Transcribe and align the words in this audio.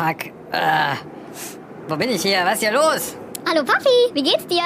fuck. 0.00 0.26
Äh, 0.52 0.94
wo 1.88 1.96
bin 1.96 2.10
ich 2.10 2.22
hier? 2.22 2.40
Was 2.44 2.54
ist 2.54 2.60
hier 2.60 2.72
los? 2.72 3.16
Hallo 3.48 3.64
Papi, 3.64 4.14
wie 4.14 4.22
geht's 4.22 4.46
dir? 4.46 4.62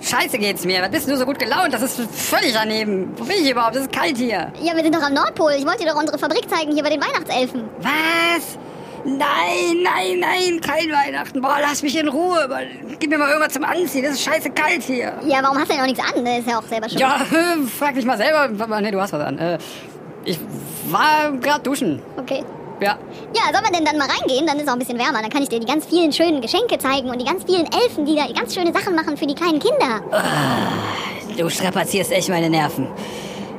Scheiße 0.00 0.38
geht's 0.38 0.64
mir. 0.64 0.80
Was 0.80 0.90
bist 0.90 1.08
du 1.08 1.16
so 1.16 1.24
gut 1.24 1.38
gelaunt? 1.38 1.72
Das 1.72 1.82
ist 1.82 2.00
völlig 2.12 2.52
daneben. 2.52 3.12
Wo 3.16 3.24
bin 3.24 3.36
ich 3.42 3.50
überhaupt? 3.50 3.74
Es 3.74 3.82
ist 3.82 3.92
kalt 3.92 4.16
hier. 4.16 4.52
Ja, 4.62 4.76
wir 4.76 4.82
sind 4.82 4.94
doch 4.94 5.02
am 5.02 5.12
Nordpol. 5.12 5.52
Ich 5.58 5.66
wollte 5.66 5.82
dir 5.82 5.90
doch 5.90 5.98
unsere 5.98 6.18
Fabrik 6.18 6.48
zeigen, 6.48 6.72
hier 6.72 6.84
bei 6.84 6.90
den 6.90 7.00
Weihnachtselfen. 7.00 7.64
Was? 7.80 8.58
Nein, 9.04 9.82
nein, 9.82 10.20
nein, 10.20 10.60
kein 10.60 10.90
Weihnachten. 10.90 11.40
Boah, 11.40 11.58
lass 11.60 11.82
mich 11.82 11.98
in 11.98 12.08
Ruhe. 12.08 12.48
Gib 13.00 13.10
mir 13.10 13.18
mal 13.18 13.30
irgendwas 13.30 13.54
zum 13.54 13.64
Anziehen. 13.64 14.04
Das 14.04 14.14
ist 14.14 14.22
scheiße 14.22 14.50
kalt 14.50 14.82
hier. 14.82 15.14
Ja, 15.24 15.42
warum 15.42 15.58
hast 15.58 15.68
du 15.68 15.74
denn 15.74 15.78
noch 15.78 15.86
nichts 15.86 16.00
an? 16.00 16.24
Das 16.24 16.38
ist 16.38 16.48
ja 16.48 16.58
auch 16.58 16.64
selber 16.64 16.88
schön. 16.88 16.98
Ja, 16.98 17.20
frag 17.78 17.94
dich 17.94 18.04
mal 18.04 18.18
selber. 18.18 18.48
Nee, 18.80 18.90
du 18.92 19.00
hast 19.00 19.12
was 19.12 19.24
an. 19.24 19.38
Äh, 19.38 19.58
ich 20.24 20.38
war 20.88 21.32
gerade 21.32 21.62
duschen. 21.62 22.02
Okay. 22.16 22.44
Ja. 22.80 22.98
Ja, 23.34 23.52
sollen 23.52 23.64
wir 23.64 23.72
denn 23.72 23.84
dann 23.84 23.98
mal 23.98 24.08
reingehen? 24.08 24.46
Dann 24.46 24.56
ist 24.56 24.64
es 24.64 24.68
auch 24.68 24.74
ein 24.74 24.78
bisschen 24.78 24.98
wärmer. 24.98 25.20
Dann 25.20 25.30
kann 25.30 25.42
ich 25.42 25.48
dir 25.48 25.60
die 25.60 25.66
ganz 25.66 25.86
vielen 25.86 26.12
schönen 26.12 26.40
Geschenke 26.40 26.78
zeigen 26.78 27.10
und 27.10 27.20
die 27.20 27.24
ganz 27.24 27.44
vielen 27.44 27.66
Elfen, 27.72 28.06
die 28.06 28.14
da 28.14 28.26
ganz 28.32 28.54
schöne 28.54 28.72
Sachen 28.72 28.94
machen 28.94 29.16
für 29.16 29.26
die 29.26 29.34
kleinen 29.34 29.58
Kinder. 29.58 30.00
Du 31.36 31.48
strapazierst 31.48 32.12
echt 32.12 32.28
meine 32.28 32.50
Nerven. 32.50 32.88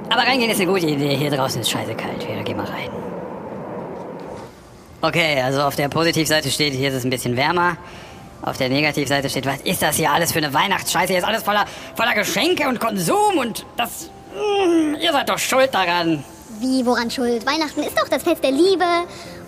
Aber 0.09 0.23
reingehen 0.23 0.49
ist 0.49 0.59
eine 0.59 0.71
gute 0.71 0.87
Idee. 0.87 1.15
Hier 1.15 1.31
draußen 1.31 1.61
ist 1.61 1.69
scheiße 1.69 1.93
kalt. 1.95 2.23
Ja, 2.23 2.41
geh 2.43 2.53
mal 2.53 2.65
rein. 2.65 2.89
Okay, 5.01 5.41
also 5.41 5.61
auf 5.61 5.75
der 5.75 5.87
Positivseite 5.87 6.49
steht, 6.49 6.73
hier 6.73 6.89
ist 6.89 6.95
es 6.95 7.03
ein 7.05 7.09
bisschen 7.09 7.37
wärmer. 7.37 7.77
Auf 8.41 8.57
der 8.57 8.69
Negativseite 8.69 9.29
steht, 9.29 9.45
was 9.45 9.61
ist 9.61 9.81
das 9.81 9.95
hier 9.95 10.11
alles 10.11 10.31
für 10.31 10.39
eine 10.39 10.53
Weihnachtsscheiße? 10.53 11.07
Hier 11.13 11.19
ist 11.19 11.27
alles 11.27 11.43
voller, 11.43 11.65
voller 11.95 12.13
Geschenke 12.15 12.67
und 12.67 12.79
Konsum 12.79 13.37
und 13.37 13.65
das... 13.77 14.09
Mm, 14.33 14.95
ihr 14.95 15.11
seid 15.11 15.29
doch 15.29 15.39
schuld 15.39 15.73
daran. 15.73 16.23
Wie, 16.57 16.85
woran 16.85 17.11
schuld? 17.11 17.45
Weihnachten 17.45 17.81
ist 17.81 17.97
doch 17.97 18.09
das 18.09 18.23
Fest 18.23 18.43
der 18.43 18.51
Liebe 18.51 18.85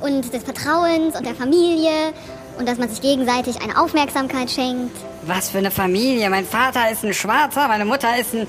und 0.01 0.31
des 0.33 0.43
Vertrauens 0.43 1.15
und 1.15 1.25
der 1.25 1.35
Familie 1.35 2.13
und 2.57 2.67
dass 2.67 2.77
man 2.77 2.89
sich 2.89 3.01
gegenseitig 3.01 3.61
eine 3.61 3.81
Aufmerksamkeit 3.81 4.51
schenkt. 4.51 4.95
Was 5.23 5.49
für 5.49 5.57
eine 5.57 5.71
Familie. 5.71 6.29
Mein 6.29 6.45
Vater 6.45 6.91
ist 6.91 7.03
ein 7.03 7.13
Schwarzer, 7.13 7.67
meine 7.67 7.85
Mutter 7.85 8.17
ist 8.17 8.33
ein 8.33 8.47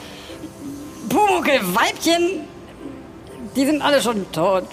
Pumuckel-Weibchen. 1.09 2.47
Die 3.57 3.67
sind 3.67 3.83
alle 3.83 4.01
schon 4.01 4.31
tot. 4.33 4.65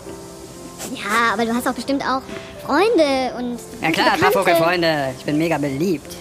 Ja, 0.93 1.33
aber 1.33 1.45
du 1.45 1.53
hast 1.53 1.66
doch 1.66 1.73
bestimmt 1.73 2.03
auch 2.03 2.21
Freunde 2.66 3.33
und. 3.38 3.59
Ja 3.81 3.91
klar, 3.91 4.11
Bekannte. 4.11 4.25
Pumuckel-Freunde. 4.31 5.14
Ich 5.17 5.25
bin 5.25 5.38
mega 5.38 5.58
beliebt. 5.58 6.16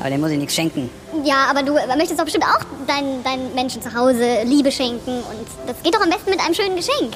Aber 0.00 0.10
dem 0.10 0.20
muss 0.20 0.30
ich 0.30 0.38
nichts 0.38 0.54
schenken. 0.54 0.90
Ja, 1.24 1.46
aber 1.50 1.62
du 1.62 1.74
möchtest 1.96 2.18
doch 2.18 2.24
bestimmt 2.24 2.44
auch 2.44 2.60
deinen, 2.86 3.22
deinen 3.24 3.54
Menschen 3.54 3.80
zu 3.82 3.92
Hause 3.94 4.42
Liebe 4.44 4.70
schenken 4.70 5.18
und 5.18 5.46
das 5.66 5.82
geht 5.82 5.94
doch 5.94 6.00
am 6.00 6.10
besten 6.10 6.30
mit 6.30 6.40
einem 6.40 6.54
schönen 6.54 6.76
Geschenk. 6.76 7.14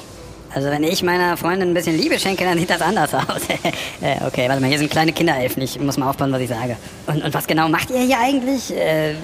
Also 0.53 0.69
wenn 0.69 0.83
ich 0.83 1.01
meiner 1.01 1.37
Freundin 1.37 1.69
ein 1.69 1.73
bisschen 1.73 1.97
Liebe 1.97 2.19
schenke, 2.19 2.43
dann 2.43 2.57
sieht 2.57 2.69
das 2.69 2.81
anders 2.81 3.13
aus. 3.13 3.41
äh, 4.01 4.17
okay, 4.25 4.49
warte 4.49 4.61
mal, 4.61 4.67
hier 4.67 4.79
sind 4.79 4.91
kleine 4.91 5.13
Kinderelfen. 5.13 5.61
Ich 5.61 5.79
muss 5.79 5.97
mal 5.97 6.09
aufpassen, 6.09 6.33
was 6.33 6.41
ich 6.41 6.49
sage. 6.49 6.75
Und, 7.07 7.23
und 7.23 7.33
was 7.33 7.47
genau 7.47 7.69
macht 7.69 7.89
ihr 7.89 8.01
hier 8.01 8.19
eigentlich? 8.19 8.75
Äh, 8.75 9.15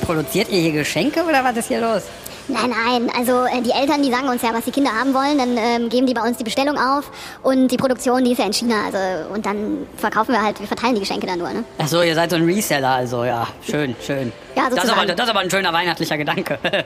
produziert 0.00 0.50
ihr 0.50 0.60
hier 0.60 0.72
Geschenke 0.72 1.22
oder 1.22 1.44
was 1.44 1.56
ist 1.56 1.68
hier 1.68 1.80
los? 1.80 2.02
Nein, 2.48 2.70
nein, 2.70 3.10
also 3.16 3.44
äh, 3.44 3.62
die 3.62 3.70
Eltern, 3.70 4.02
die 4.02 4.10
sagen 4.10 4.28
uns 4.28 4.42
ja, 4.42 4.52
was 4.52 4.64
die 4.64 4.72
Kinder 4.72 4.90
haben 4.90 5.14
wollen, 5.14 5.38
dann 5.38 5.56
ähm, 5.56 5.88
geben 5.88 6.06
die 6.06 6.14
bei 6.14 6.22
uns 6.22 6.36
die 6.38 6.44
Bestellung 6.44 6.76
auf 6.76 7.10
und 7.42 7.68
die 7.68 7.76
Produktion, 7.76 8.24
die 8.24 8.32
ist 8.32 8.38
ja 8.38 8.46
in 8.46 8.52
China, 8.52 8.74
also 8.86 8.98
und 9.32 9.46
dann 9.46 9.86
verkaufen 9.96 10.32
wir 10.32 10.42
halt, 10.42 10.58
wir 10.58 10.66
verteilen 10.66 10.94
die 10.94 11.00
Geschenke 11.00 11.26
dann 11.26 11.38
nur, 11.38 11.50
ne? 11.50 11.64
Ach 11.78 11.86
so, 11.86 12.02
ihr 12.02 12.14
seid 12.14 12.30
so 12.30 12.36
ein 12.36 12.44
Reseller, 12.44 12.90
also 12.90 13.24
ja, 13.24 13.46
schön, 13.62 13.94
schön. 14.04 14.32
Ja, 14.56 14.68
das, 14.68 14.84
ist 14.84 14.90
aber, 14.90 15.06
das 15.06 15.24
ist 15.24 15.30
aber 15.30 15.40
ein 15.40 15.50
schöner 15.50 15.72
weihnachtlicher 15.72 16.16
Gedanke. 16.18 16.58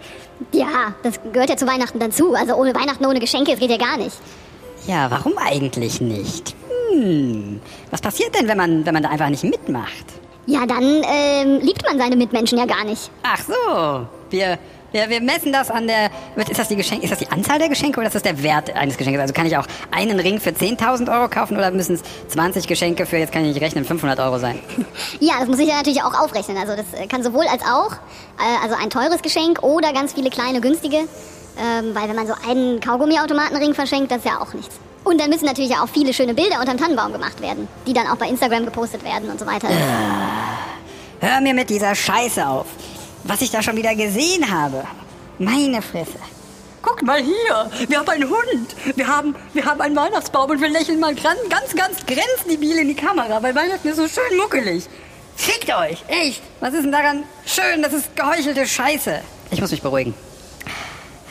Ja, 0.52 0.94
das 1.02 1.18
gehört 1.32 1.48
ja 1.48 1.56
zu 1.56 1.66
Weihnachten 1.66 1.98
dazu, 1.98 2.34
also 2.34 2.54
ohne 2.54 2.74
Weihnachten, 2.74 3.04
ohne 3.06 3.18
Geschenke, 3.18 3.52
das 3.52 3.60
geht 3.60 3.70
ja 3.70 3.78
gar 3.78 3.96
nicht. 3.96 4.16
ja, 4.86 5.10
warum 5.10 5.36
eigentlich 5.38 6.00
nicht? 6.00 6.54
Hm, 6.92 7.60
was 7.90 8.00
passiert 8.02 8.34
denn, 8.38 8.46
wenn 8.46 8.56
man, 8.58 8.84
wenn 8.84 8.92
man 8.94 9.02
da 9.02 9.08
einfach 9.08 9.30
nicht 9.30 9.44
mitmacht? 9.44 10.04
Ja, 10.46 10.64
dann 10.66 11.02
ähm, 11.10 11.60
liebt 11.60 11.82
man 11.84 11.98
seine 11.98 12.14
Mitmenschen 12.16 12.58
ja 12.58 12.66
gar 12.66 12.84
nicht. 12.84 13.10
Ach 13.22 13.40
so, 13.40 14.06
wir, 14.30 14.58
wir, 14.96 15.10
wir 15.10 15.20
messen 15.20 15.52
das 15.52 15.70
an 15.70 15.86
der. 15.86 16.10
Ist 16.36 16.58
das 16.58 16.68
die 16.68 16.76
Geschenke, 16.76 17.04
ist 17.04 17.10
das 17.10 17.18
die 17.18 17.30
Anzahl 17.30 17.58
der 17.58 17.68
Geschenke 17.68 18.00
oder 18.00 18.06
ist 18.06 18.14
das 18.14 18.22
der 18.22 18.42
Wert 18.42 18.74
eines 18.74 18.96
Geschenkes? 18.96 19.20
Also 19.20 19.34
kann 19.34 19.46
ich 19.46 19.56
auch 19.56 19.66
einen 19.90 20.18
Ring 20.18 20.40
für 20.40 20.50
10.000 20.50 21.12
Euro 21.12 21.28
kaufen 21.28 21.56
oder 21.56 21.70
müssen 21.70 21.96
es 21.96 22.02
20 22.28 22.66
Geschenke 22.66 23.04
für, 23.06 23.18
jetzt 23.18 23.32
kann 23.32 23.44
ich 23.44 23.54
nicht 23.54 23.62
rechnen, 23.62 23.84
500 23.84 24.18
Euro 24.20 24.38
sein? 24.38 24.58
Ja, 25.20 25.34
das 25.40 25.48
muss 25.48 25.58
ich 25.58 25.68
ja 25.68 25.76
natürlich 25.76 26.02
auch 26.02 26.14
aufrechnen. 26.14 26.56
Also 26.56 26.74
das 26.76 26.86
äh, 26.98 27.06
kann 27.06 27.22
sowohl 27.22 27.46
als 27.46 27.62
auch, 27.62 27.92
äh, 27.92 28.62
also 28.62 28.76
ein 28.80 28.90
teures 28.90 29.22
Geschenk 29.22 29.62
oder 29.62 29.92
ganz 29.92 30.12
viele 30.14 30.30
kleine 30.30 30.60
günstige. 30.60 30.96
Ähm, 30.96 31.94
weil 31.94 32.08
wenn 32.08 32.16
man 32.16 32.26
so 32.26 32.34
einen 32.48 32.80
Kaugummiautomatenring 32.80 33.74
verschenkt, 33.74 34.10
das 34.10 34.18
ist 34.18 34.26
ja 34.26 34.40
auch 34.40 34.52
nichts. 34.52 34.76
Und 35.04 35.20
dann 35.20 35.30
müssen 35.30 35.46
natürlich 35.46 35.74
auch 35.76 35.88
viele 35.88 36.12
schöne 36.12 36.34
Bilder 36.34 36.60
unterm 36.60 36.76
Tannenbaum 36.76 37.12
gemacht 37.12 37.40
werden, 37.40 37.68
die 37.86 37.92
dann 37.92 38.08
auch 38.08 38.16
bei 38.16 38.28
Instagram 38.28 38.64
gepostet 38.64 39.04
werden 39.04 39.30
und 39.30 39.38
so 39.38 39.46
weiter. 39.46 39.68
Hör 41.20 41.40
mir 41.40 41.54
mit 41.54 41.70
dieser 41.70 41.94
Scheiße 41.94 42.46
auf. 42.46 42.66
Was 43.26 43.42
ich 43.42 43.50
da 43.50 43.62
schon 43.62 43.76
wieder 43.76 43.94
gesehen 43.94 44.50
habe. 44.50 44.84
Meine 45.38 45.82
Fresse. 45.82 46.18
Guckt 46.82 47.02
mal 47.02 47.20
hier, 47.20 47.70
wir 47.88 47.98
haben 47.98 48.08
einen 48.08 48.30
Hund. 48.30 48.76
Wir 48.94 49.06
haben, 49.08 49.34
wir 49.52 49.64
haben 49.64 49.80
einen 49.80 49.96
Weihnachtsbaum 49.96 50.50
und 50.50 50.60
wir 50.60 50.68
lächeln 50.68 51.00
mal 51.00 51.14
ganz, 51.14 51.40
ganz, 51.50 51.74
ganz 51.74 52.06
grenzdebil 52.06 52.78
in 52.78 52.88
die 52.88 52.94
Kamera, 52.94 53.42
weil 53.42 53.54
Weihnachten 53.54 53.88
ist 53.88 53.96
so 53.96 54.06
schön 54.06 54.36
muckelig. 54.36 54.84
Fickt 55.34 55.68
euch, 55.74 56.04
echt. 56.06 56.42
Was 56.60 56.74
ist 56.74 56.84
denn 56.84 56.92
daran 56.92 57.24
schön? 57.44 57.82
Das 57.82 57.92
ist 57.92 58.14
geheuchelte 58.14 58.66
Scheiße. 58.66 59.20
Ich 59.50 59.60
muss 59.60 59.72
mich 59.72 59.82
beruhigen. 59.82 60.14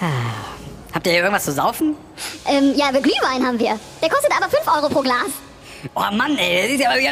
Ah. 0.01 0.06
Habt 0.94 1.07
ihr 1.07 1.13
hier 1.13 1.22
irgendwas 1.22 1.45
zu 1.45 1.53
saufen? 1.53 1.95
Ähm, 2.45 2.73
ja, 2.75 2.91
Glühwein 2.91 3.45
haben 3.45 3.59
wir. 3.59 3.79
Der 4.01 4.09
kostet 4.09 4.31
aber 4.31 4.50
5 4.50 4.67
Euro 4.67 4.89
pro 4.89 5.01
Glas. 5.01 5.27
Oh 5.94 6.16
Mann, 6.16 6.38
ey, 6.38 6.63
das 6.63 6.72
ist 6.72 6.81
ja, 6.81 6.96
ja, 6.96 7.12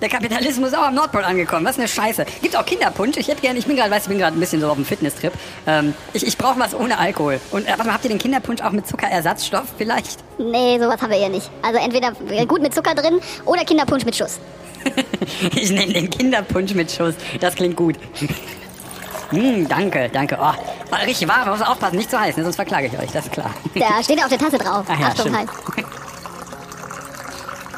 der 0.00 0.08
Kapitalismus 0.08 0.68
ist 0.68 0.78
auch 0.78 0.84
am 0.84 0.94
Nordpol 0.94 1.24
angekommen. 1.24 1.66
Was 1.66 1.78
eine 1.78 1.88
Scheiße. 1.88 2.24
Gibt's 2.40 2.56
auch 2.56 2.64
Kinderpunsch? 2.64 3.16
Ich 3.16 3.28
hätte 3.28 3.40
gerne, 3.40 3.58
ich 3.58 3.66
bin 3.66 3.76
gerade, 3.76 3.90
weißt 3.90 4.06
du, 4.06 4.10
ich 4.10 4.16
bin 4.16 4.18
gerade 4.18 4.36
ein 4.36 4.40
bisschen 4.40 4.60
so 4.60 4.68
auf 4.68 4.76
dem 4.76 4.84
Fitnesstrip. 4.84 5.32
Ähm, 5.66 5.94
ich 6.12 6.26
ich 6.26 6.38
brauche 6.38 6.58
was 6.58 6.74
ohne 6.74 6.98
Alkohol. 6.98 7.40
Und 7.50 7.66
äh, 7.66 7.70
warte 7.70 7.84
mal, 7.84 7.94
habt 7.94 8.04
ihr 8.04 8.10
den 8.10 8.18
Kinderpunsch 8.18 8.62
auch 8.62 8.70
mit 8.70 8.86
Zuckerersatzstoff 8.86 9.66
vielleicht? 9.76 10.18
Nee, 10.38 10.78
sowas 10.78 11.00
haben 11.00 11.10
wir 11.10 11.18
hier 11.18 11.28
nicht. 11.28 11.50
Also 11.62 11.78
entweder 11.78 12.12
gut 12.46 12.62
mit 12.62 12.74
Zucker 12.74 12.94
drin 12.94 13.20
oder 13.44 13.64
Kinderpunsch 13.64 14.04
mit 14.04 14.16
Schuss. 14.16 14.40
ich 15.54 15.70
nehme 15.70 15.92
den 15.92 16.10
Kinderpunsch 16.10 16.74
mit 16.74 16.90
Schuss. 16.90 17.14
Das 17.40 17.54
klingt 17.54 17.76
gut. 17.76 17.96
Hm, 19.30 19.66
danke, 19.66 20.08
danke. 20.12 20.36
Oh, 20.38 20.52
war 20.90 21.02
richtig 21.04 21.26
warm, 21.26 21.48
muss 21.48 21.62
aufpassen, 21.62 21.96
nicht 21.96 22.10
zu 22.10 22.20
heiß, 22.20 22.36
ne? 22.36 22.44
sonst 22.44 22.56
verklage 22.56 22.86
ich 22.86 22.98
euch, 22.98 23.10
das 23.10 23.24
ist 23.24 23.32
klar. 23.32 23.50
Da 23.74 24.02
steht 24.02 24.22
auf 24.22 24.28
der 24.28 24.38
Tasse 24.38 24.58
drauf. 24.58 24.84
Ach 24.86 25.00
ja, 25.00 25.06
Achtung 25.06 25.34
stimmt. 25.34 25.93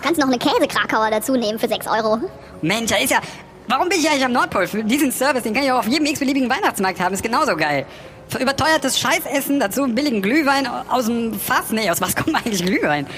Kannst 0.06 0.21
noch 0.21 0.28
eine 0.28 0.39
Käsekrakauer 0.39 1.11
dazu 1.11 1.33
nehmen 1.33 1.59
für 1.59 1.67
6 1.67 1.89
Euro. 1.89 2.21
Mensch, 2.62 2.93
da 2.93 2.97
ist 2.97 3.11
ja. 3.11 3.19
Warum 3.67 3.89
bin 3.89 3.99
ich 3.99 4.09
eigentlich 4.09 4.25
am 4.25 4.31
Nordpol? 4.31 4.69
Für 4.69 4.84
diesen 4.84 5.11
Service, 5.11 5.43
den 5.43 5.53
kann 5.53 5.65
ich 5.65 5.72
auch 5.72 5.81
auf 5.81 5.89
jedem 5.89 6.06
x-beliebigen 6.06 6.49
Weihnachtsmarkt 6.49 7.00
haben. 7.00 7.12
Ist 7.12 7.25
genauso 7.25 7.56
geil. 7.56 7.84
Für 8.28 8.39
überteuertes 8.39 9.00
Scheißessen, 9.00 9.59
dazu 9.59 9.83
einen 9.83 9.97
billigen 9.97 10.22
Glühwein 10.22 10.69
aus 10.89 11.06
dem 11.06 11.34
Fass. 11.34 11.71
Nee, 11.71 11.91
aus 11.91 12.00
was 12.00 12.15
kommt 12.15 12.37
eigentlich 12.47 12.65
Glühwein? 12.65 13.09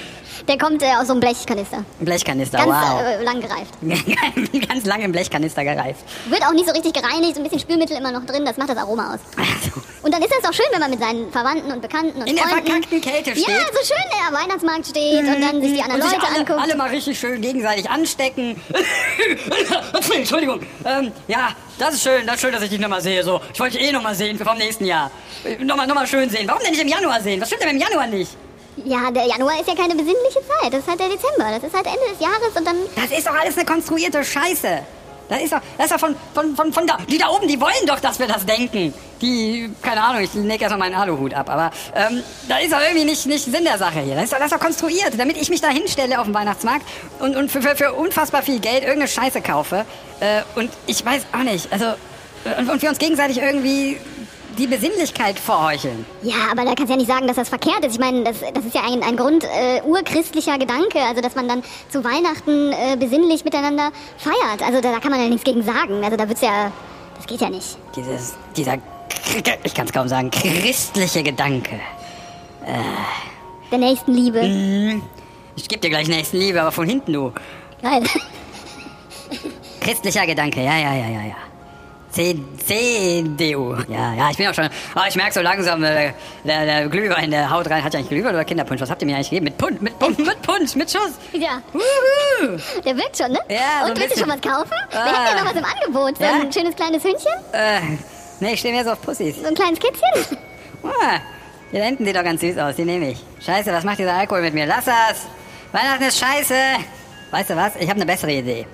Der 0.47 0.57
kommt 0.57 0.81
äh, 0.81 0.87
aus 0.99 1.05
so 1.05 1.13
einem 1.13 1.19
Blechkanister. 1.19 1.85
Blechkanister, 1.99 2.57
Ganz 2.57 2.69
wow. 2.69 3.01
äh, 3.01 3.23
lang 3.23 3.39
gereift. 3.39 3.73
Ganz 4.67 4.85
lange 4.85 5.03
im 5.03 5.11
Blechkanister 5.11 5.63
gereift. 5.63 5.99
Wird 6.27 6.43
auch 6.43 6.53
nicht 6.53 6.65
so 6.67 6.73
richtig 6.73 6.93
gereinigt, 6.93 7.35
so 7.35 7.41
ein 7.41 7.43
bisschen 7.43 7.59
Spülmittel 7.59 7.97
immer 7.97 8.11
noch 8.11 8.25
drin, 8.25 8.45
das 8.45 8.57
macht 8.57 8.69
das 8.69 8.77
Aroma 8.77 9.13
aus. 9.13 9.19
Und 10.01 10.13
dann 10.13 10.21
ist 10.21 10.31
es 10.31 10.47
auch 10.47 10.53
schön, 10.53 10.65
wenn 10.71 10.79
man 10.79 10.89
mit 10.91 10.99
seinen 11.01 11.29
Verwandten 11.31 11.71
und 11.71 11.81
Bekannten 11.81 12.21
und 12.21 12.27
In 12.27 12.35
der 12.35 12.45
Freunden... 12.45 12.67
verkackten 12.67 13.01
Kälte 13.01 13.31
steht. 13.31 13.47
Ja, 13.47 13.65
so 13.73 13.85
schön 13.85 14.03
der 14.09 14.39
Weihnachtsmarkt 14.39 14.87
steht 14.87 15.19
und 15.19 15.41
dann 15.41 15.61
sich 15.61 15.73
die 15.73 15.81
anderen 15.81 16.01
und 16.01 16.09
sich 16.09 16.17
Leute 16.17 16.27
alle, 16.27 16.39
anguckt. 16.39 16.59
alle 16.61 16.75
mal 16.75 16.89
richtig 16.89 17.19
schön 17.19 17.41
gegenseitig 17.41 17.89
anstecken. 17.89 18.61
Entschuldigung. 20.15 20.61
Ähm, 20.85 21.11
ja, 21.27 21.49
das 21.77 21.95
ist 21.95 22.03
schön, 22.03 22.25
das 22.25 22.35
ist 22.35 22.41
schön, 22.41 22.53
dass 22.53 22.63
ich 22.63 22.69
dich 22.69 22.79
nochmal 22.79 23.01
sehe. 23.01 23.23
So, 23.23 23.41
ich 23.53 23.59
wollte 23.59 23.77
dich 23.77 23.87
eh 23.87 23.91
nochmal 23.91 24.15
sehen 24.15 24.37
vom 24.37 24.57
nächsten 24.57 24.85
Jahr. 24.85 25.11
Äh, 25.43 25.63
Nochmal 25.63 25.87
noch 25.87 25.95
mal 25.95 26.07
schön 26.07 26.29
sehen. 26.29 26.47
Warum 26.47 26.61
denn 26.61 26.71
nicht 26.71 26.81
im 26.81 26.87
Januar 26.87 27.21
sehen? 27.21 27.41
Was 27.41 27.49
stimmt 27.49 27.63
denn 27.63 27.71
im 27.71 27.77
Januar 27.81 28.07
nicht? 28.07 28.31
Ja, 28.85 29.11
der 29.11 29.25
Januar 29.25 29.59
ist 29.59 29.67
ja 29.67 29.75
keine 29.75 29.93
besinnliche 29.95 30.39
Zeit. 30.47 30.71
Das 30.71 30.79
ist 30.79 30.87
halt 30.87 30.99
der 31.01 31.09
Dezember. 31.09 31.51
Das 31.51 31.63
ist 31.63 31.73
halt 31.75 31.85
Ende 31.85 32.13
des 32.13 32.19
Jahres 32.21 32.55
und 32.55 32.65
dann... 32.65 32.77
Das 32.95 33.17
ist 33.17 33.27
doch 33.27 33.35
alles 33.35 33.57
eine 33.57 33.65
konstruierte 33.65 34.23
Scheiße. 34.23 34.79
Das 35.29 35.41
ist 35.41 35.53
doch, 35.53 35.61
das 35.77 35.85
ist 35.85 35.93
doch 35.93 35.99
von, 35.99 36.15
von, 36.33 36.55
von, 36.55 36.73
von 36.73 36.87
da, 36.87 36.97
die 37.07 37.17
da 37.17 37.29
oben, 37.29 37.47
die 37.47 37.61
wollen 37.61 37.85
doch, 37.85 37.99
dass 37.99 38.19
wir 38.19 38.27
das 38.27 38.45
denken. 38.45 38.93
Die, 39.21 39.69
keine 39.81 40.01
Ahnung, 40.01 40.23
ich 40.23 40.33
leg 40.33 40.61
erstmal 40.61 40.89
meinen 40.89 40.95
Aluhut 40.95 41.33
ab, 41.33 41.49
aber 41.49 41.71
ähm, 41.93 42.23
da 42.47 42.57
ist 42.57 42.71
doch 42.71 42.81
irgendwie 42.81 43.05
nicht, 43.05 43.25
nicht 43.27 43.45
Sinn 43.45 43.63
der 43.63 43.77
Sache 43.77 43.99
hier. 43.99 44.15
Das 44.15 44.25
ist 44.25 44.33
doch, 44.33 44.37
das 44.39 44.47
ist 44.47 44.53
doch 44.53 44.63
konstruiert, 44.63 45.13
damit 45.17 45.37
ich 45.37 45.49
mich 45.49 45.61
da 45.61 45.67
hinstelle 45.69 46.19
auf 46.19 46.25
dem 46.25 46.33
Weihnachtsmarkt 46.33 46.85
und, 47.19 47.35
und 47.35 47.51
für, 47.51 47.61
für, 47.61 47.75
für 47.75 47.93
unfassbar 47.93 48.41
viel 48.41 48.59
Geld 48.59 48.81
irgendeine 48.81 49.07
Scheiße 49.07 49.41
kaufe. 49.41 49.85
Äh, 50.19 50.41
und 50.55 50.71
ich 50.87 51.05
weiß 51.05 51.23
auch 51.33 51.43
nicht, 51.43 51.71
also, 51.71 51.85
und, 52.57 52.69
und 52.69 52.81
wir 52.81 52.89
uns 52.89 52.97
gegenseitig 52.97 53.37
irgendwie 53.37 53.97
die 54.57 54.67
Besinnlichkeit 54.67 55.39
vorheucheln. 55.39 56.05
Ja, 56.21 56.35
aber 56.51 56.65
da 56.65 56.75
kannst 56.75 56.89
du 56.89 56.91
ja 56.91 56.97
nicht 56.97 57.09
sagen, 57.09 57.27
dass 57.27 57.35
das 57.35 57.49
verkehrt 57.49 57.85
ist. 57.85 57.93
Ich 57.93 57.99
meine, 57.99 58.23
das, 58.23 58.37
das 58.53 58.65
ist 58.65 58.75
ja 58.75 58.81
ein, 58.81 59.03
ein 59.03 59.15
Grund 59.15 59.43
äh, 59.43 59.81
urchristlicher 59.83 60.57
Gedanke, 60.57 60.99
also 61.01 61.21
dass 61.21 61.35
man 61.35 61.47
dann 61.47 61.63
zu 61.89 62.03
Weihnachten 62.03 62.73
äh, 62.73 62.97
besinnlich 62.97 63.45
miteinander 63.45 63.91
feiert. 64.17 64.61
Also 64.65 64.81
da, 64.81 64.91
da 64.91 64.99
kann 64.99 65.11
man 65.11 65.21
ja 65.21 65.27
nichts 65.27 65.43
gegen 65.43 65.63
sagen. 65.63 66.03
Also 66.03 66.17
da 66.17 66.27
wird's 66.27 66.41
ja... 66.41 66.71
Das 67.15 67.27
geht 67.27 67.41
ja 67.41 67.49
nicht. 67.49 67.77
Dieses, 67.95 68.35
dieser, 68.55 68.77
ich 69.63 69.73
kann 69.73 69.85
es 69.85 69.93
kaum 69.93 70.07
sagen, 70.07 70.31
christliche 70.31 71.21
Gedanke. 71.21 71.79
Der 73.71 73.77
Nächstenliebe. 73.77 74.43
Mhm. 74.43 75.01
Ich 75.55 75.67
geb 75.67 75.81
dir 75.81 75.89
gleich 75.89 76.07
Nächstenliebe, 76.07 76.61
aber 76.61 76.71
von 76.71 76.87
hinten, 76.87 77.13
du. 77.13 77.33
Geil. 77.81 78.03
Christlicher 79.81 80.25
Gedanke, 80.25 80.63
ja, 80.63 80.77
ja, 80.77 80.93
ja, 80.93 81.07
ja, 81.07 81.21
ja. 81.21 81.35
CDU. 82.11 83.75
Ja, 83.87 84.13
ja, 84.13 84.29
ich 84.31 84.37
bin 84.37 84.47
auch 84.47 84.53
schon. 84.53 84.69
Oh, 84.95 85.01
ich 85.07 85.15
merke 85.15 85.33
so 85.33 85.41
langsam, 85.41 85.83
äh, 85.83 86.11
der, 86.43 86.65
der 86.65 86.87
Glühwein, 86.89 87.31
der 87.31 87.49
haut 87.49 87.69
rein. 87.69 87.83
Hat 87.83 87.93
ja 87.93 87.99
eigentlich 87.99 88.09
Glühwein 88.09 88.33
oder 88.35 88.45
Kinderpunsch? 88.45 88.81
Was 88.81 88.89
habt 88.89 89.01
ihr 89.01 89.05
mir 89.07 89.15
eigentlich 89.15 89.29
gegeben? 89.29 89.45
Mit 89.45 89.57
Punsch, 89.57 89.79
mit 89.81 89.97
Punsch, 89.99 90.17
mit 90.17 90.41
Punsch, 90.41 90.75
mit 90.75 90.91
Schuss. 90.91 91.11
Ja, 91.33 91.61
Wuhu. 91.73 92.57
der 92.85 92.97
wirkt 92.97 93.17
schon, 93.17 93.31
ne? 93.31 93.39
Ja, 93.49 93.85
so 93.85 93.91
Und 93.91 93.99
willst 93.99 94.15
du 94.15 94.19
schon 94.21 94.29
was 94.29 94.41
kaufen? 94.41 94.71
Wir 94.91 94.99
Ah. 94.99 95.05
hätten 95.05 95.37
ja 95.37 95.43
noch 95.43 95.49
was 95.49 95.57
im 95.57 95.65
Angebot. 95.65 96.17
So 96.17 96.23
Ja? 96.23 96.31
ein 96.41 96.51
schönes 96.51 96.75
kleines 96.75 97.03
Hündchen, 97.03 97.31
Äh, 97.53 97.79
nee, 98.39 98.53
ich 98.53 98.59
stehe 98.59 98.73
mehr 98.73 98.83
so 98.83 98.91
auf 98.91 99.01
Pussys. 99.01 99.35
so 99.41 99.47
ein 99.47 99.55
kleines 99.55 99.79
Kätzchen. 99.79 100.37
Ah, 100.83 101.19
die 101.71 101.77
da 101.77 101.83
hinten 101.83 102.05
sieht 102.05 102.15
doch 102.15 102.23
ganz 102.23 102.41
süß 102.41 102.57
aus, 102.57 102.75
die 102.75 102.85
nehme 102.85 103.11
ich. 103.11 103.19
Scheiße, 103.45 103.71
was 103.71 103.83
macht 103.83 103.99
dieser 103.99 104.13
Alkohol 104.13 104.41
mit 104.41 104.53
mir? 104.53 104.65
Lass 104.65 104.85
das! 104.85 105.27
Weihnachten 105.71 106.03
ist 106.03 106.17
scheiße! 106.19 106.55
Weißt 107.31 107.49
du 107.51 107.55
was? 107.55 107.75
Ich 107.75 107.83
habe 107.87 107.97
eine 107.97 108.05
bessere 108.07 108.31
Idee. 108.31 108.65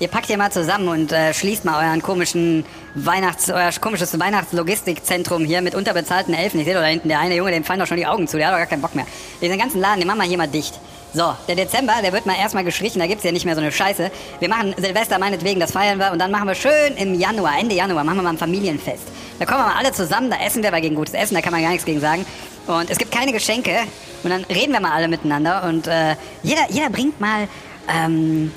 Ihr 0.00 0.08
packt 0.08 0.30
ihr 0.30 0.38
mal 0.38 0.50
zusammen 0.50 0.88
und 0.88 1.12
äh, 1.12 1.34
schließt 1.34 1.66
mal 1.66 1.86
euren 1.86 2.00
komischen 2.00 2.64
Weihnachts-, 2.94 3.50
euer 3.50 3.70
komisches 3.82 4.18
Weihnachtslogistikzentrum 4.18 5.44
hier 5.44 5.60
mit 5.60 5.74
unterbezahlten 5.74 6.32
Elfen. 6.32 6.58
Ich 6.58 6.64
sehe 6.64 6.72
da 6.72 6.82
hinten, 6.82 7.10
der 7.10 7.18
eine 7.18 7.36
Junge, 7.36 7.50
dem 7.50 7.64
fallen 7.64 7.80
doch 7.80 7.86
schon 7.86 7.98
die 7.98 8.06
Augen 8.06 8.26
zu, 8.26 8.38
der 8.38 8.46
hat 8.46 8.54
doch 8.54 8.58
gar 8.58 8.66
keinen 8.66 8.80
Bock 8.80 8.94
mehr. 8.94 9.04
Diesen 9.42 9.58
ganzen 9.58 9.78
Laden, 9.78 9.98
den 10.00 10.06
machen 10.06 10.20
wir 10.20 10.26
hier 10.26 10.38
mal 10.38 10.48
dicht. 10.48 10.80
So, 11.12 11.34
der 11.48 11.54
Dezember, 11.54 11.92
der 12.02 12.14
wird 12.14 12.24
mal 12.24 12.34
erstmal 12.34 12.64
gestrichen, 12.64 12.98
da 12.98 13.06
gibt's 13.06 13.24
ja 13.24 13.32
nicht 13.32 13.44
mehr 13.44 13.54
so 13.54 13.60
eine 13.60 13.72
Scheiße. 13.72 14.10
Wir 14.38 14.48
machen 14.48 14.74
Silvester 14.78 15.18
meinetwegen, 15.18 15.60
das 15.60 15.72
feiern 15.72 15.98
wir 15.98 16.12
und 16.12 16.18
dann 16.18 16.30
machen 16.30 16.48
wir 16.48 16.54
schön 16.54 16.96
im 16.96 17.20
Januar, 17.20 17.58
Ende 17.58 17.74
Januar, 17.74 18.02
machen 18.02 18.16
wir 18.16 18.22
mal 18.22 18.30
ein 18.30 18.38
Familienfest. 18.38 19.02
Da 19.38 19.44
kommen 19.44 19.60
wir 19.60 19.66
mal 19.66 19.76
alle 19.76 19.92
zusammen, 19.92 20.30
da 20.30 20.38
essen 20.42 20.62
wir, 20.62 20.72
weil 20.72 20.80
gegen 20.80 20.94
gutes 20.94 21.12
Essen, 21.12 21.34
da 21.34 21.42
kann 21.42 21.52
man 21.52 21.60
gar 21.60 21.72
nichts 21.72 21.84
gegen 21.84 22.00
sagen. 22.00 22.24
Und 22.66 22.88
es 22.88 22.96
gibt 22.96 23.12
keine 23.12 23.32
Geschenke 23.32 23.76
und 24.22 24.30
dann 24.30 24.44
reden 24.44 24.72
wir 24.72 24.80
mal 24.80 24.92
alle 24.92 25.08
miteinander 25.08 25.64
und 25.64 25.88
äh, 25.88 26.16
jeder, 26.42 26.70
jeder 26.70 26.88
bringt 26.88 27.20
mal 27.20 27.48
ähm, 27.86 28.50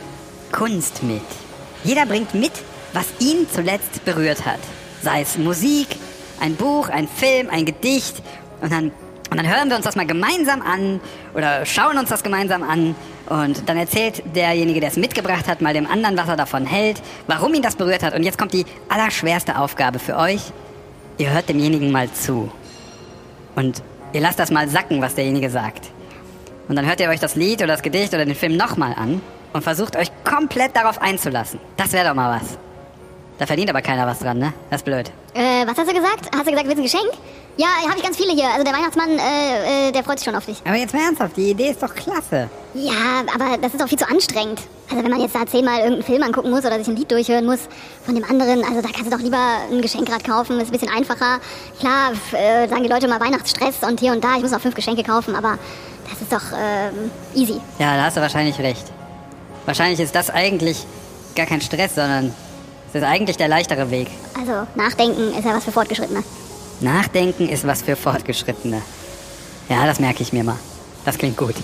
Kunst 0.53 1.03
mit. 1.03 1.21
Jeder 1.83 2.05
bringt 2.05 2.33
mit, 2.33 2.53
was 2.93 3.07
ihn 3.19 3.47
zuletzt 3.51 4.05
berührt 4.05 4.45
hat. 4.45 4.59
Sei 5.01 5.21
es 5.21 5.37
Musik, 5.37 5.87
ein 6.39 6.55
Buch, 6.55 6.87
ein 6.89 7.07
Film, 7.07 7.49
ein 7.49 7.65
Gedicht. 7.65 8.21
Und 8.61 8.71
dann, 8.71 8.91
und 9.31 9.37
dann 9.37 9.47
hören 9.47 9.67
wir 9.67 9.75
uns 9.75 9.83
das 9.83 9.95
mal 9.95 10.05
gemeinsam 10.05 10.61
an 10.61 11.01
oder 11.33 11.65
schauen 11.65 11.97
uns 11.97 12.09
das 12.09 12.23
gemeinsam 12.23 12.63
an. 12.63 12.95
Und 13.27 13.67
dann 13.67 13.77
erzählt 13.77 14.23
derjenige, 14.35 14.79
der 14.79 14.89
es 14.89 14.95
mitgebracht 14.95 15.47
hat, 15.47 15.61
mal 15.61 15.73
dem 15.73 15.87
anderen, 15.87 16.15
was 16.15 16.29
er 16.29 16.37
davon 16.37 16.65
hält, 16.65 17.01
warum 17.27 17.53
ihn 17.55 17.63
das 17.63 17.75
berührt 17.75 18.03
hat. 18.03 18.13
Und 18.13 18.23
jetzt 18.23 18.37
kommt 18.37 18.53
die 18.53 18.65
allerschwerste 18.89 19.57
Aufgabe 19.57 19.97
für 19.97 20.17
euch. 20.17 20.41
Ihr 21.17 21.31
hört 21.31 21.49
demjenigen 21.49 21.91
mal 21.91 22.11
zu. 22.11 22.51
Und 23.55 23.81
ihr 24.13 24.21
lasst 24.21 24.39
das 24.39 24.51
mal 24.51 24.69
sacken, 24.69 25.01
was 25.01 25.15
derjenige 25.15 25.49
sagt. 25.49 25.89
Und 26.67 26.75
dann 26.75 26.85
hört 26.85 26.99
ihr 26.99 27.09
euch 27.09 27.19
das 27.19 27.35
Lied 27.35 27.57
oder 27.57 27.67
das 27.67 27.81
Gedicht 27.81 28.13
oder 28.13 28.23
den 28.23 28.35
Film 28.35 28.55
nochmal 28.55 28.93
an 28.95 29.21
und 29.53 29.61
versucht 29.63 29.95
euch 29.95 30.11
komplett 30.23 30.75
darauf 30.75 31.01
einzulassen. 31.01 31.59
Das 31.77 31.91
wäre 31.93 32.09
doch 32.09 32.15
mal 32.15 32.39
was. 32.39 32.57
Da 33.39 33.47
verdient 33.47 33.69
aber 33.69 33.81
keiner 33.81 34.05
was 34.05 34.19
dran, 34.19 34.37
ne? 34.37 34.53
Das 34.69 34.81
ist 34.81 34.85
blöd. 34.85 35.11
Äh, 35.33 35.65
was 35.65 35.77
hast 35.77 35.89
du 35.89 35.93
gesagt? 35.93 36.29
Hast 36.35 36.45
du 36.45 36.51
gesagt, 36.51 36.67
willst 36.67 36.77
du 36.77 36.81
ein 36.81 36.83
Geschenk? 36.83 37.11
Ja, 37.57 37.67
habe 37.87 37.97
ich 37.97 38.03
ganz 38.03 38.17
viele 38.17 38.33
hier. 38.33 38.47
Also 38.47 38.63
der 38.63 38.73
Weihnachtsmann, 38.73 39.09
äh, 39.09 39.89
äh, 39.89 39.91
der 39.91 40.03
freut 40.03 40.19
sich 40.19 40.25
schon 40.25 40.35
auf 40.35 40.45
dich. 40.45 40.61
Aber 40.65 40.75
jetzt 40.75 40.93
mal 40.93 41.01
ernsthaft, 41.01 41.37
die 41.37 41.51
Idee 41.51 41.69
ist 41.69 41.81
doch 41.81 41.93
klasse. 41.93 42.49
Ja, 42.73 43.23
aber 43.33 43.57
das 43.57 43.73
ist 43.73 43.81
doch 43.81 43.87
viel 43.87 43.97
zu 43.97 44.07
anstrengend. 44.09 44.59
Also 44.89 45.03
wenn 45.03 45.11
man 45.11 45.21
jetzt 45.21 45.35
da 45.35 45.45
zehnmal 45.45 45.79
irgendeinen 45.79 46.03
Film 46.03 46.23
angucken 46.23 46.49
muss 46.49 46.65
oder 46.65 46.77
sich 46.77 46.87
ein 46.87 46.95
Lied 46.95 47.11
durchhören 47.11 47.45
muss 47.45 47.59
von 48.05 48.15
dem 48.15 48.23
anderen, 48.23 48.63
also 48.63 48.81
da 48.81 48.89
kannst 48.89 49.05
du 49.05 49.15
doch 49.15 49.23
lieber 49.23 49.39
ein 49.71 49.81
Geschenkrad 49.81 50.23
kaufen, 50.23 50.59
ist 50.59 50.67
ein 50.67 50.71
bisschen 50.71 50.89
einfacher. 50.95 51.39
Klar, 51.79 52.11
äh, 52.33 52.67
sagen 52.67 52.83
die 52.83 52.89
Leute 52.89 53.07
mal 53.07 53.19
Weihnachtsstress 53.19 53.83
und 53.87 53.99
hier 53.99 54.11
und 54.13 54.23
da, 54.23 54.35
ich 54.35 54.41
muss 54.41 54.51
noch 54.51 54.61
fünf 54.61 54.75
Geschenke 54.75 55.03
kaufen, 55.03 55.35
aber 55.35 55.57
das 56.09 56.21
ist 56.21 56.31
doch 56.31 56.57
ähm, 56.57 57.11
easy. 57.35 57.59
Ja, 57.79 57.95
da 57.97 58.05
hast 58.05 58.17
du 58.17 58.21
wahrscheinlich 58.21 58.57
recht. 58.59 58.85
Wahrscheinlich 59.65 59.99
ist 59.99 60.13
das 60.15 60.29
eigentlich 60.29 60.85
gar 61.35 61.45
kein 61.45 61.61
Stress, 61.61 61.95
sondern 61.95 62.33
es 62.89 62.95
ist 62.95 63.03
eigentlich 63.03 63.37
der 63.37 63.47
leichtere 63.47 63.89
Weg. 63.91 64.07
Also 64.37 64.67
nachdenken 64.75 65.33
ist 65.37 65.45
ja 65.45 65.55
was 65.55 65.63
für 65.63 65.71
Fortgeschrittene. 65.71 66.23
Nachdenken 66.81 67.49
ist 67.49 67.65
was 67.65 67.81
für 67.81 67.95
Fortgeschrittene. 67.95 68.81
Ja, 69.69 69.85
das 69.85 69.99
merke 69.99 70.21
ich 70.21 70.33
mir 70.33 70.43
mal. 70.43 70.57
Das 71.05 71.17
klingt 71.17 71.37
gut. 71.37 71.55